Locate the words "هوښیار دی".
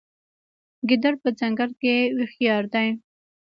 2.17-2.87